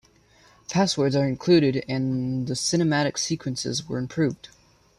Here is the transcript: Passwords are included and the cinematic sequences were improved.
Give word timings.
Passwords 0.67 1.15
are 1.15 1.27
included 1.27 1.85
and 1.87 2.47
the 2.47 2.55
cinematic 2.55 3.19
sequences 3.19 3.87
were 3.87 3.99
improved. 3.99 4.49